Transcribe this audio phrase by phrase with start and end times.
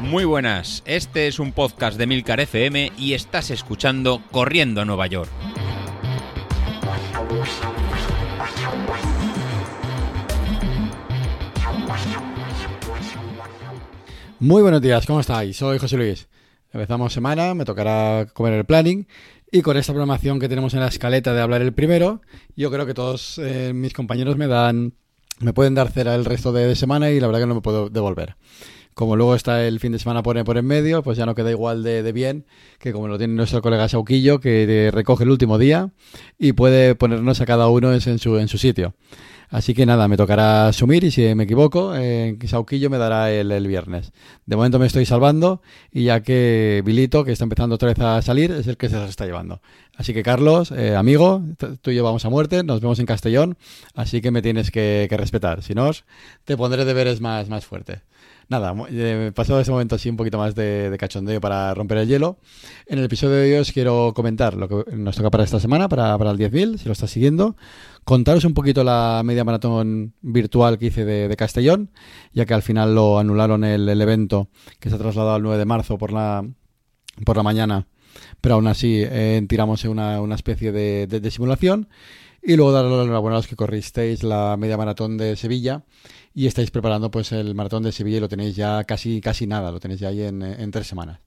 [0.00, 5.06] Muy buenas, este es un podcast de Milcar FM y estás escuchando Corriendo a Nueva
[5.08, 5.30] York.
[14.38, 15.56] Muy buenos días, ¿cómo estáis?
[15.56, 16.28] Soy José Luis.
[16.72, 19.06] Empezamos semana, me tocará comer el planning
[19.50, 22.20] y con esta programación que tenemos en la escaleta de hablar el primero,
[22.56, 24.92] yo creo que todos eh, mis compañeros me dan,
[25.40, 27.88] me pueden dar cera el resto de, semana y la verdad que no me puedo
[27.88, 28.36] devolver.
[28.96, 31.50] Como luego está el fin de semana por, por en medio, pues ya no queda
[31.50, 32.46] igual de, bien
[32.78, 35.90] que como lo tiene nuestro colega Sauquillo, que recoge el último día
[36.38, 38.94] y puede ponernos a cada uno en su, en su sitio.
[39.50, 43.52] Así que nada, me tocará asumir y si me equivoco, eh, Sauquillo me dará el,
[43.52, 44.14] el, viernes.
[44.46, 45.60] De momento me estoy salvando
[45.92, 48.96] y ya que Vilito, que está empezando otra vez a salir, es el que se
[48.96, 49.60] las está llevando.
[49.94, 51.42] Así que Carlos, eh, amigo,
[51.82, 53.58] tú y yo vamos a muerte, nos vemos en Castellón,
[53.94, 55.62] así que me tienes que, respetar.
[55.62, 55.90] Si no,
[56.46, 58.00] te pondré deberes más, más fuertes.
[58.48, 62.38] Nada, eh, pasado ese momento así un poquito más de, cachondeo para romper el hielo.
[62.86, 65.88] En el episodio de hoy os quiero comentar lo que nos toca para esta semana,
[65.88, 67.56] para, para el 10.000, si lo estás siguiendo.
[68.04, 71.90] Contaros un poquito la media maratón virtual que hice de, Castellón,
[72.32, 75.64] ya que al final lo anularon el, evento que se ha trasladado al 9 de
[75.64, 76.48] marzo por la,
[77.24, 77.88] por la mañana,
[78.40, 81.88] pero aún así eh, tiramos una, una especie de, de, simulación.
[82.48, 85.82] Y luego darle la enhorabuena a los que corristeis la media maratón de Sevilla
[86.32, 89.72] y estáis preparando pues el maratón de Sevilla y lo tenéis ya casi, casi nada,
[89.72, 91.18] lo tenéis ya ahí en, en tres semanas.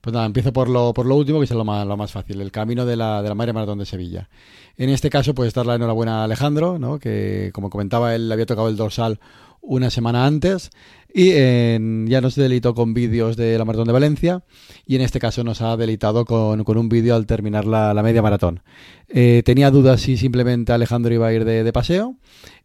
[0.00, 2.40] Pues nada, empiezo por lo, por lo último, que es lo más, lo más fácil,
[2.40, 4.28] el camino de la, de la Madre Maratón de Sevilla.
[4.76, 6.98] En este caso, pues dar la enhorabuena a Alejandro, ¿no?
[6.98, 9.20] que como comentaba, él había tocado el dorsal
[9.66, 10.70] una semana antes
[11.12, 14.42] y ya nos delitó con vídeos de la Maratón de Valencia
[14.86, 18.62] y en este caso nos ha delitado con, un vídeo al terminar la, media maratón.
[19.08, 22.16] Eh, tenía dudas si simplemente Alejandro iba a ir de, de paseo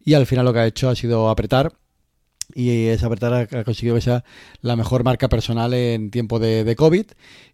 [0.04, 1.72] y al final lo que ha hecho ha sido apretar
[2.54, 4.22] y esa verdad ha conseguido que
[4.62, 7.06] la mejor marca personal en tiempo de, COVID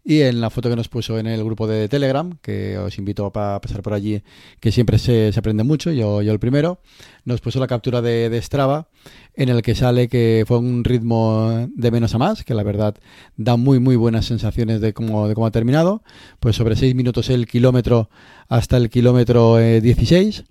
[0.05, 3.27] y en la foto que nos puso en el grupo de Telegram, que os invito
[3.27, 4.23] a pasar por allí,
[4.61, 6.81] que siempre se, se aprende mucho, yo, yo el primero,
[7.25, 8.89] nos puso la captura de, de, Strava
[9.35, 12.97] en el que sale que fue un ritmo de menos a más, que la verdad
[13.37, 16.03] da muy muy buenas sensaciones de cómo, de cómo ha terminado,
[16.41, 18.09] pues sobre 6 minutos el kilómetro
[18.49, 20.45] hasta el kilómetro 16.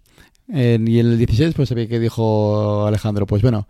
[0.53, 3.67] Eh, y en el 16, pues sabía que dijo Alejandro, pues bueno,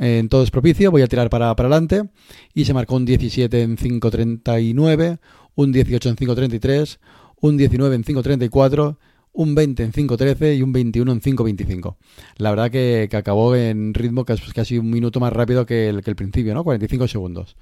[0.00, 2.08] en todo es propicio, voy a tirar para, para adelante
[2.54, 5.18] y se marcó un 17 en 5.39,
[5.54, 6.98] un 18 en 5.33,
[7.42, 8.96] un 19 en 5.34,
[9.32, 11.96] un 20 en 5.13 y un 21 en 5.25.
[12.38, 16.08] La verdad que, que, acabó en ritmo casi un minuto más rápido que el, que
[16.08, 16.64] el principio, ¿no?
[16.64, 17.56] 45 segundos.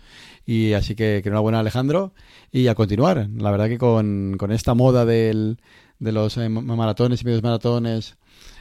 [0.46, 2.14] Y así que, que enhorabuena Alejandro
[2.52, 3.28] y a continuar.
[3.36, 5.58] La verdad que con, con esta moda del,
[5.98, 8.16] de los eh, maratones y medios maratones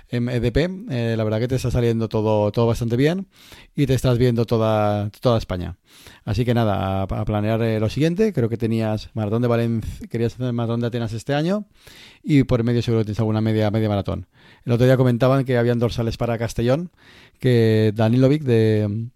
[0.10, 0.58] en EDP.
[0.90, 3.28] Eh, la verdad que te está saliendo todo, todo bastante bien
[3.76, 5.78] y te estás viendo toda, toda España.
[6.26, 8.34] Así que nada, a, planear eh, lo siguiente.
[8.34, 11.66] Creo que tenías maratón de Valencia, querías hacer maratón de Atenas este año
[12.24, 14.28] y por medio seguro tienes alguna media, media maratón.
[14.66, 16.92] El otro día comentaban que habían dorsales para Castellón,
[17.40, 19.10] que Danilovic de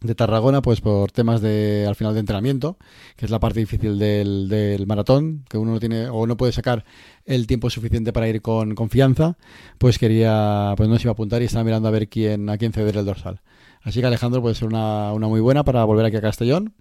[0.00, 2.78] de Tarragona, pues por temas de al final de entrenamiento,
[3.16, 6.52] que es la parte difícil del, del maratón, que uno no tiene o no puede
[6.52, 6.84] sacar
[7.24, 9.36] el tiempo suficiente para ir con confianza,
[9.78, 12.58] pues quería, pues no se iba a apuntar y estaba mirando a ver quién, a
[12.58, 13.40] quién ceder el dorsal.
[13.82, 16.74] Así que Alejandro puede ser una, una muy buena para volver aquí a Castellón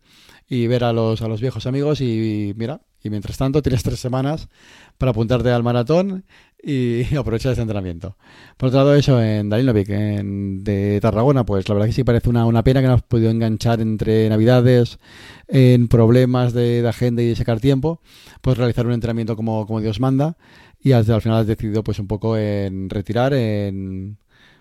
[0.47, 4.00] y ver a los, a los viejos amigos y, mira, y mientras tanto tienes tres
[4.00, 4.50] semanas
[4.97, 6.25] para apuntarte al maratón
[6.62, 8.18] y aprovechar ese entrenamiento.
[8.58, 12.30] Por otro lado, eso en Dalinovic, en, de Tarragona, pues la verdad que sí parece
[12.30, 15.00] una, una pena que no has podido enganchar entre navidades,
[15.47, 18.02] en problemas de, agenda y de sacar tiempo,
[18.41, 20.38] pues realizar un entrenamiento como, como Dios manda
[20.79, 24.18] y al, al final has decidido pues un poco en retirar, en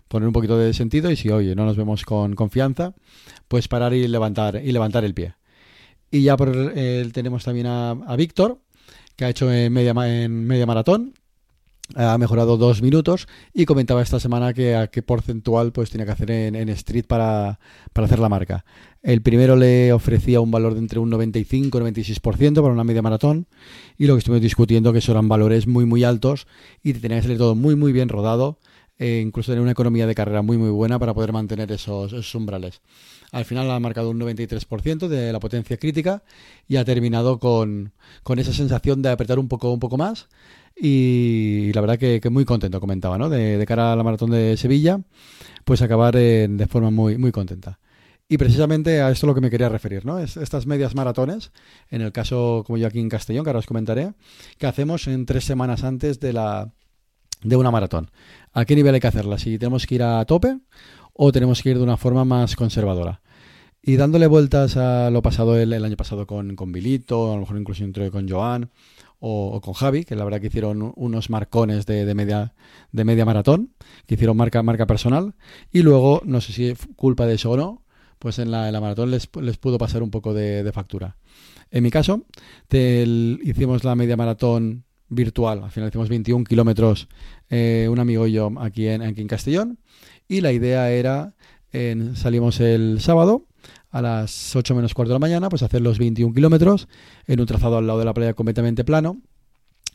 [0.08, 2.94] poner un poquito de sentido y si, oye, no nos vemos con confianza,
[3.48, 5.34] pues parar y levantar, y levantar el pie.
[6.16, 8.58] Y ya por el, tenemos también a, a Víctor,
[9.16, 11.12] que ha hecho en media, en media maratón.
[11.94, 16.12] Ha mejorado dos minutos y comentaba esta semana que a qué porcentual pues tenía que
[16.12, 17.60] hacer en, en Street para,
[17.92, 18.64] para, hacer la marca.
[19.02, 23.02] El primero le ofrecía un valor de entre un 95 y 96% para una media
[23.02, 23.46] maratón
[23.98, 26.48] y lo que estuvimos discutiendo que eran valores muy muy altos
[26.82, 28.58] y tenía que salir todo muy muy bien rodado
[28.98, 32.34] e incluso tener una economía de carrera muy muy buena para poder mantener esos, esos
[32.34, 32.80] umbrales.
[33.32, 36.22] Al final ha marcado un 93% de la potencia crítica
[36.68, 40.28] y ha terminado con, con, esa sensación de apretar un poco, un poco más.
[40.78, 43.28] Y, la verdad que, muy contento, comentaba, ¿no?
[43.28, 45.00] De, cara a la maratón de Sevilla,
[45.64, 47.78] pues acabar de forma muy, muy contenta.
[48.28, 50.18] Y precisamente a esto es lo que me quería referir, ¿no?
[50.18, 51.52] Es estas medias maratones,
[51.90, 54.14] en el caso como yo aquí en Castellón, que ahora os comentaré,
[54.58, 56.72] que hacemos en tres semanas antes de la
[57.48, 58.10] de una maratón.
[58.52, 59.38] ¿A qué nivel hay que hacerla?
[59.38, 60.58] Si tenemos que ir a tope
[61.12, 63.20] o tenemos que ir de una forma más conservadora.
[63.82, 67.56] Y dándole vueltas a lo pasado el, año pasado con, con Bilito, a lo mejor
[67.56, 68.70] incluso entre con Joan
[69.20, 72.54] o, con Javi, que la verdad que hicieron unos marcones de, media,
[72.92, 73.74] de media maratón,
[74.06, 75.34] que hicieron marca, marca personal,
[75.72, 77.84] y luego, no sé si es culpa de eso o no,
[78.18, 81.16] pues en la, maratón les, les, pudo pasar un poco de, factura.
[81.70, 82.24] En mi caso,
[82.70, 87.08] hicimos la media maratón virtual, al final hicimos 21 kilómetros,
[87.50, 89.78] eh, un amigo y yo aquí en, aquí en Castellón,
[90.28, 91.34] y la idea era,
[92.14, 93.46] salimos el sábado,
[93.90, 96.88] a las 8 menos cuarto de la mañana, pues hacer los 21 kilómetros
[97.26, 99.22] en un trazado al lado de la playa completamente plano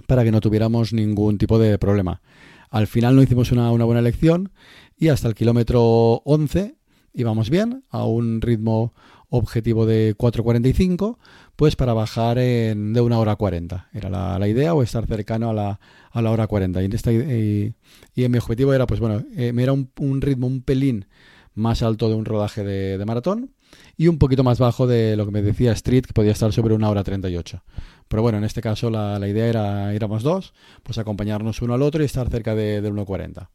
[0.07, 2.21] para que no tuviéramos ningún tipo de problema.
[2.69, 4.51] Al final no hicimos una, buena elección
[4.97, 6.75] y hasta el kilómetro 11
[7.13, 8.93] íbamos bien, a un ritmo
[9.31, 11.17] objetivo de 4.45,
[11.55, 13.89] pues para bajar en, de una hora 40.
[13.93, 15.79] Era la, idea o estar cercano a la,
[16.11, 16.81] a la hora 40.
[16.81, 17.73] Y en, esta, y,
[18.15, 21.07] en mi objetivo era, pues bueno, eh, era un, un, ritmo un pelín
[21.55, 23.51] más alto de un rodaje de, de maratón
[23.97, 26.73] y un poquito más bajo de lo que me decía Street, que podía estar sobre
[26.73, 27.63] una hora 38.
[28.07, 30.53] Pero bueno, en este caso la, idea era, éramos dos,
[30.83, 33.47] pues acompañarnos uno al otro y estar cerca de, del 1.40.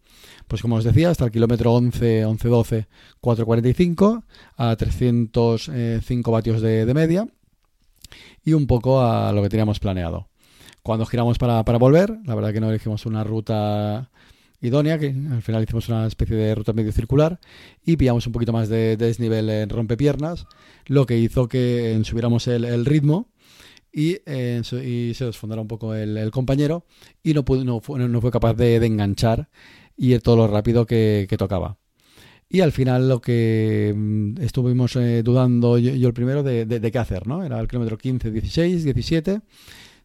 [0.48, 2.86] Pues como os decía, hasta el kilómetro 11, 11, 12,
[3.20, 4.22] 4.45
[4.56, 7.28] a 305 vatios de, media
[8.44, 10.28] y un poco a lo que teníamos planeado.
[10.82, 14.10] Cuando giramos para, para volver, la verdad que no elegimos una ruta
[14.60, 17.38] idónea, que al final hicimos una especie de ruta medio circular
[17.84, 20.46] y pillamos un poquito más de, desnivel en rompepiernas,
[20.86, 23.28] lo que hizo que subiéramos el, ritmo
[23.92, 26.84] y, eh, se desfondara un poco el, compañero
[27.22, 29.48] y no, no, fue, no, fue, capaz de, enganchar
[29.96, 31.78] y ir todo lo rápido que, tocaba.
[32.48, 37.26] Y al final lo que mm, estuvimos eh, dudando yo, el primero de, qué hacer,
[37.26, 37.42] ¿no?
[37.42, 39.40] Era el kilómetro 15, 16, 17,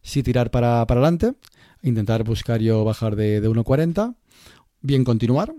[0.02, 1.34] si tirar para, para adelante,
[1.82, 4.16] intentar buscar yo bajar de, de 1.40
[4.82, 5.54] bien continuar,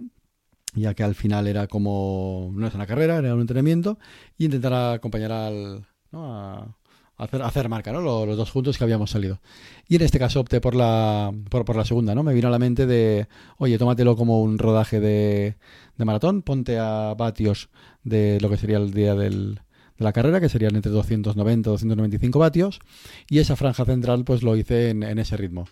[0.76, 3.98] ya que al final era como, no es una carrera, era un entrenamiento,
[4.38, 6.76] y intentar acompañar al, a,
[7.18, 8.02] hacer, hacer marca, ¿no?
[8.02, 9.40] Los, dos juntos que habíamos salido.
[9.88, 12.24] Y en este caso opté por la, por, la segunda, ¿no?
[12.24, 13.28] Me vino a la mente de,
[13.58, 15.58] oye, tómatelo como un rodaje de,
[15.98, 17.70] de maratón, ponte a vatios
[18.04, 19.56] de lo que sería el día del,
[19.98, 22.80] de la carrera, que serían entre 290 y 295 vatios,
[23.30, 25.66] y esa franja central pues lo hice en, en ese ritmo.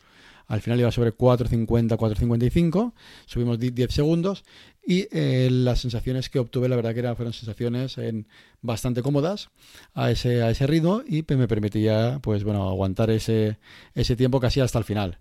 [0.52, 2.92] Al final iba sobre 4.50, 4.55,
[3.26, 4.44] subimos 10 segundos
[4.86, 8.28] y eh, las sensaciones que obtuve, la verdad que eran, fueron sensaciones en,
[8.62, 9.50] bastante cómodas
[9.94, 13.60] a ese, a ese ritmo y me permitía pues bueno aguantar ese,
[13.96, 15.20] ese tiempo casi hasta el final.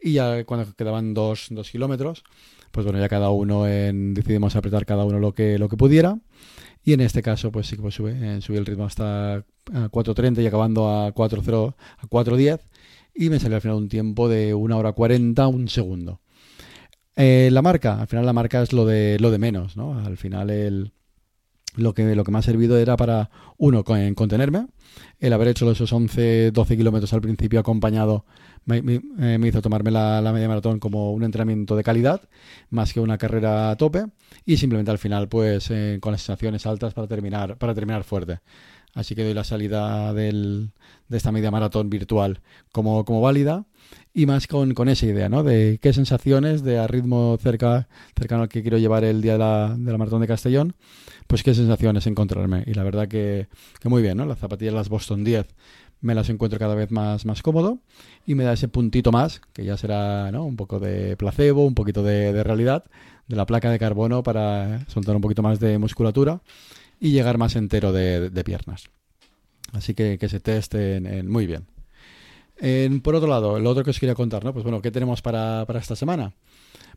[0.00, 2.22] Y ya cuando quedaban dos, dos kilómetros,
[2.70, 6.20] pues bueno, ya cada uno decidimos apretar cada uno lo que, lo que pudiera.
[6.84, 10.46] Y en este caso, pues sí que pues eh, subí el ritmo hasta 4.30 y
[10.46, 12.60] acabando a 4.0 a 4.10
[13.18, 16.20] y me salió al final un tiempo de una hora 40, un segundo.
[17.16, 19.98] Eh, la marca, al final la marca es lo de, lo de menos, ¿no?
[19.98, 20.92] Al final el,
[21.74, 24.68] lo, que, lo que me ha servido era para, uno, contenerme,
[25.18, 28.24] el haber hecho esos 11, 12 kilómetros al principio acompañado
[28.64, 32.20] me, eh, hizo tomarme la, media maratón como un entrenamiento de calidad,
[32.70, 34.06] más que una carrera a tope,
[34.44, 38.40] y simplemente al final, pues, eh, con las sensaciones altas para terminar, para terminar fuerte.
[38.98, 40.70] Así que doy la salida de
[41.08, 42.40] esta media maratón virtual
[42.72, 43.64] como, válida
[44.12, 45.44] y más con, con, esa idea, ¿no?
[45.44, 47.86] De qué sensaciones de a ritmo cerca,
[48.16, 50.74] cercano al que quiero llevar el día de la, maratón de Castellón,
[51.28, 52.64] pues qué sensaciones encontrarme.
[52.66, 53.46] Y la verdad que,
[53.80, 54.26] que muy bien, ¿no?
[54.26, 55.46] Las zapatillas, las Boston 10,
[56.00, 57.78] me las encuentro cada vez más, más cómodo
[58.26, 60.44] y me da ese puntito más, que ya será ¿no?
[60.44, 62.82] un poco de placebo, un poquito de, de realidad,
[63.28, 66.40] de la placa de carbono para soltar un poquito más de musculatura
[67.00, 68.88] y llegar más entero de, piernas.
[69.72, 71.66] Así que que se testen muy bien.
[73.02, 74.52] por otro lado, el otro que os quería contar, ¿no?
[74.52, 76.32] Pues bueno, ¿qué tenemos para, para esta semana?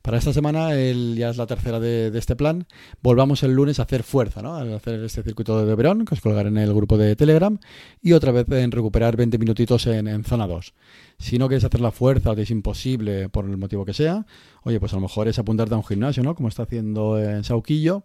[0.02, 2.66] Para esta semana, el, ya es la tercera de, este plan,
[3.04, 4.56] volvamos el lunes a hacer fuerza, ¿no?
[4.56, 7.60] A hacer este circuito de Verón, que os colgaré en el grupo de Telegram,
[8.02, 10.74] y otra vez en recuperar 20 minutitos en, zona 2.
[11.20, 14.26] Si no quieres hacer la fuerza o te es imposible por el motivo que sea,
[14.64, 16.34] oye, pues a lo mejor es apuntarte a un gimnasio, ¿no?
[16.34, 18.04] Como está haciendo en Sauquillo,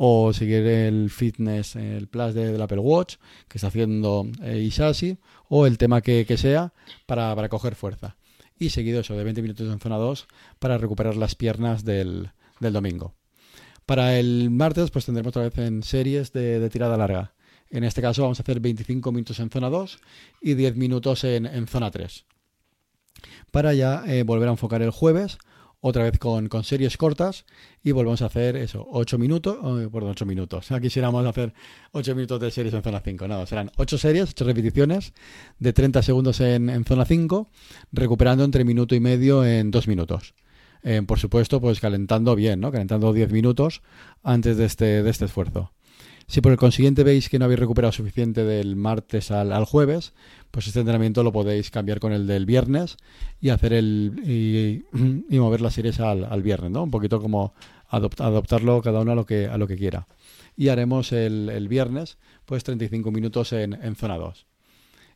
[0.00, 3.16] o seguir el fitness, el plus de, del Apple Watch,
[3.48, 4.70] que está haciendo eh,
[5.48, 6.72] o el tema que, sea,
[7.06, 8.16] para, para coger fuerza
[8.60, 10.28] y seguido eso de 20 minutos en zona 2
[10.60, 13.16] para recuperar las piernas del, domingo.
[13.86, 17.34] Para el martes pues tendremos otra vez en series de, tirada larga.
[17.68, 19.98] En este caso vamos a hacer 25 minutos en zona 2
[20.40, 22.24] y 10 minutos en, zona 3.
[23.50, 25.38] Para ya eh, volver a enfocar el jueves
[25.80, 27.44] otra vez con, series cortas
[27.82, 30.70] y volvemos a hacer eso, 8 minutos, oh, perdón, 8 minutos.
[30.72, 31.52] Aquí quisiéramos hacer
[31.92, 33.28] 8 minutos de series en zona 5.
[33.28, 35.12] No, serán 8 series, 8 repeticiones
[35.58, 37.50] de 30 segundos en, zona 5,
[37.92, 40.34] recuperando entre minuto y medio en 2 minutos.
[40.82, 42.70] Eh, por supuesto, pues calentando bien, ¿no?
[42.70, 43.82] Calentando 10 minutos
[44.22, 45.72] antes de este, de este esfuerzo.
[46.28, 50.12] Si por el consiguiente veis que no habéis recuperado suficiente del martes al, jueves,
[50.50, 52.98] pues este entrenamiento lo podéis cambiar con el del viernes
[53.40, 54.84] y hacer el y,
[55.38, 56.82] mover las series al, viernes, ¿no?
[56.82, 57.54] Un poquito como
[57.88, 60.06] adoptarlo cada uno a lo que a lo que quiera.
[60.54, 64.44] Y haremos el, viernes, pues 35 minutos en, en, zona 2.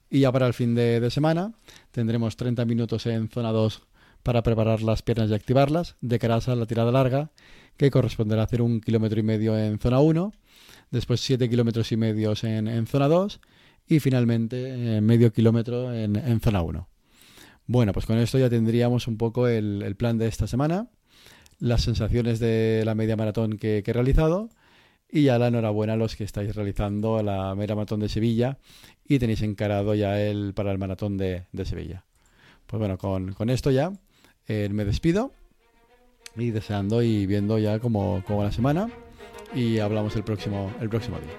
[0.08, 1.52] Y ya para el fin de, de semana
[1.90, 3.82] tendremos 30 minutos en zona 2
[4.22, 7.32] para preparar las piernas y activarlas, de cara a la tirada larga,
[7.76, 10.32] que corresponderá a hacer un kilómetro y medio en zona 1
[10.92, 13.40] después 7 kilómetros y medio en, zona 2
[13.88, 16.88] y finalmente eh, medio kilómetro en, zona 1.
[17.66, 20.88] Bueno, pues con esto ya tendríamos un poco el, plan de esta semana,
[21.58, 24.50] las sensaciones de la media maratón que, he realizado
[25.10, 28.58] y ya la enhorabuena a los que estáis realizando la media maratón de Sevilla
[29.04, 32.04] y tenéis encarado ya el para el maratón de, Sevilla.
[32.66, 33.92] Pues bueno, con, esto ya
[34.46, 35.32] eh, me despido
[36.36, 38.90] y deseando y viendo ya como, como la semana
[39.54, 41.30] y hablamos el próximo, el próximo día.